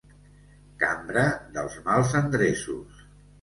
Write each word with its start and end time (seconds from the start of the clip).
Cambra 0.83 1.25
dels 1.59 1.77
mals 1.89 2.15
endreços. 2.23 3.05